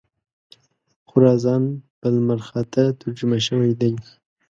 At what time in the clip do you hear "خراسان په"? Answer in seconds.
1.09-2.07